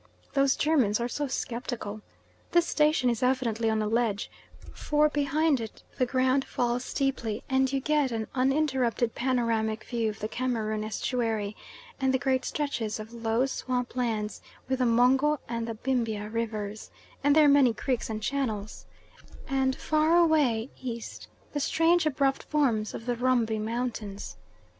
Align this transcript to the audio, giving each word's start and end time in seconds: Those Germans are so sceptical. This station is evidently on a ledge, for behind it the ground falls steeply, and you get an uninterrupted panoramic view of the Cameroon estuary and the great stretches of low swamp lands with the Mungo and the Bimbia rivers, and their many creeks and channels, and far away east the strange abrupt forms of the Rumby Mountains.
Those 0.33 0.55
Germans 0.55 0.99
are 0.99 1.07
so 1.07 1.27
sceptical. 1.27 2.01
This 2.53 2.65
station 2.67 3.07
is 3.07 3.21
evidently 3.21 3.69
on 3.69 3.83
a 3.83 3.87
ledge, 3.87 4.31
for 4.73 5.09
behind 5.09 5.59
it 5.61 5.83
the 5.99 6.07
ground 6.07 6.43
falls 6.43 6.83
steeply, 6.83 7.43
and 7.51 7.71
you 7.71 7.79
get 7.79 8.11
an 8.11 8.25
uninterrupted 8.33 9.13
panoramic 9.13 9.83
view 9.83 10.09
of 10.09 10.17
the 10.17 10.27
Cameroon 10.27 10.83
estuary 10.83 11.55
and 11.99 12.11
the 12.11 12.17
great 12.17 12.45
stretches 12.45 12.99
of 12.99 13.13
low 13.13 13.45
swamp 13.45 13.95
lands 13.95 14.41
with 14.67 14.79
the 14.79 14.87
Mungo 14.87 15.39
and 15.47 15.67
the 15.67 15.75
Bimbia 15.75 16.29
rivers, 16.33 16.89
and 17.23 17.35
their 17.35 17.47
many 17.47 17.71
creeks 17.71 18.09
and 18.09 18.23
channels, 18.23 18.87
and 19.47 19.75
far 19.75 20.17
away 20.17 20.71
east 20.81 21.27
the 21.53 21.59
strange 21.59 22.07
abrupt 22.07 22.41
forms 22.45 22.95
of 22.95 23.05
the 23.05 23.15
Rumby 23.15 23.59
Mountains. 23.59 24.35